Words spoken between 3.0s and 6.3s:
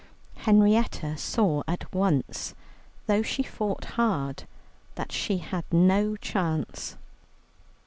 though she fought hard, that she had no